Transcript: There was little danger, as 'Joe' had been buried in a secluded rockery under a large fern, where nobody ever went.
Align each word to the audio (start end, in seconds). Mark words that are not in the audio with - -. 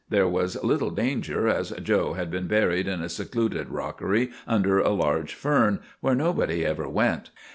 There 0.09 0.27
was 0.27 0.63
little 0.63 0.89
danger, 0.89 1.47
as 1.47 1.69
'Joe' 1.69 2.13
had 2.13 2.31
been 2.31 2.47
buried 2.47 2.87
in 2.87 3.03
a 3.03 3.07
secluded 3.07 3.69
rockery 3.69 4.31
under 4.47 4.79
a 4.79 4.89
large 4.89 5.35
fern, 5.35 5.79
where 5.99 6.15
nobody 6.15 6.65
ever 6.65 6.89
went. 6.89 7.29